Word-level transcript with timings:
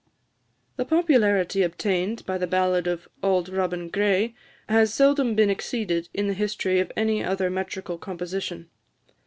The 0.77 0.85
popularity 0.85 1.61
obtained 1.61 2.25
by 2.25 2.39
the 2.39 2.47
ballad 2.47 2.87
of 2.87 3.07
"Auld 3.21 3.49
Robin 3.49 3.87
Gray" 3.87 4.33
has 4.67 4.91
seldom 4.91 5.35
been 5.35 5.51
exceeded 5.51 6.09
in 6.11 6.27
the 6.27 6.33
history 6.33 6.79
of 6.79 6.91
any 6.97 7.23
other 7.23 7.51
metrical 7.51 7.99
composition. 7.99 8.71